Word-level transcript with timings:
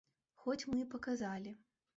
Хоць 0.45 0.63
мы 0.71 0.81
і 0.85 0.89
паказалі. 0.95 1.57